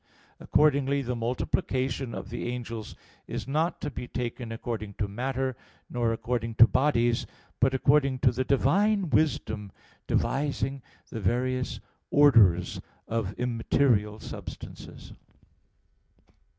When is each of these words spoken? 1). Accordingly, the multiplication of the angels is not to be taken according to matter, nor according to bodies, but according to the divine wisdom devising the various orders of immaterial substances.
1). 0.39 0.45
Accordingly, 0.47 1.03
the 1.03 1.15
multiplication 1.15 2.15
of 2.15 2.31
the 2.31 2.47
angels 2.47 2.95
is 3.27 3.47
not 3.47 3.79
to 3.81 3.91
be 3.91 4.07
taken 4.07 4.51
according 4.51 4.95
to 4.95 5.07
matter, 5.07 5.55
nor 5.91 6.11
according 6.11 6.55
to 6.55 6.65
bodies, 6.65 7.27
but 7.59 7.75
according 7.75 8.17
to 8.17 8.31
the 8.31 8.43
divine 8.43 9.11
wisdom 9.11 9.71
devising 10.07 10.81
the 11.11 11.19
various 11.21 11.79
orders 12.09 12.81
of 13.07 13.33
immaterial 13.33 14.19
substances. 14.19 15.13